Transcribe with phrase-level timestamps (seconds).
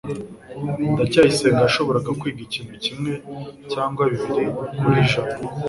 [0.93, 3.11] ndacyayisenga yashoboraga kwiga ikintu kimwe
[3.71, 4.43] cyangwa bibiri
[4.81, 5.35] kuri jabo